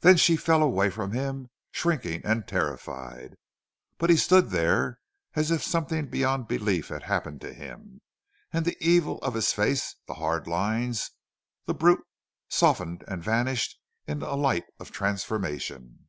Then 0.00 0.16
she 0.16 0.34
fell 0.34 0.64
away 0.64 0.90
from 0.90 1.12
him, 1.12 1.48
shrinking 1.70 2.22
and 2.26 2.44
terrified. 2.44 3.36
But 3.98 4.10
he 4.10 4.16
stood 4.16 4.50
there 4.50 4.98
as 5.36 5.52
if 5.52 5.62
something 5.62 6.08
beyond 6.10 6.48
belief 6.48 6.88
had 6.88 7.04
happened 7.04 7.40
to 7.42 7.54
him, 7.54 8.00
and 8.52 8.64
the 8.64 8.76
evil 8.80 9.18
of 9.18 9.34
his 9.34 9.52
face, 9.52 9.94
the 10.08 10.14
hard 10.14 10.48
lines, 10.48 11.12
the 11.66 11.74
brute 11.74 12.02
softened 12.48 13.04
and 13.06 13.22
vanished 13.22 13.78
in 14.08 14.22
a 14.22 14.34
light 14.34 14.64
of 14.80 14.90
transformation. 14.90 16.08